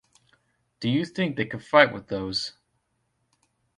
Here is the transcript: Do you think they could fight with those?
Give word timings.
Do 0.79 0.89
you 0.89 1.05
think 1.05 1.35
they 1.35 1.45
could 1.45 1.63
fight 1.63 1.93
with 1.93 2.07
those? 2.07 2.53